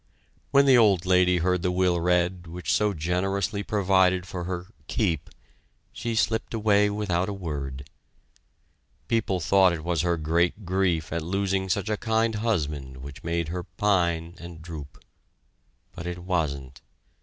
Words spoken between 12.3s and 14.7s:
husband which made her pine and